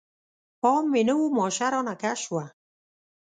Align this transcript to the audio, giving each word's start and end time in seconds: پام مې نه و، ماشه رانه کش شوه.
پام 0.61 0.83
مې 0.91 1.01
نه 1.07 1.15
و، 1.19 1.23
ماشه 1.37 1.67
رانه 1.73 1.95
کش 2.01 2.19
شوه. 2.25 2.45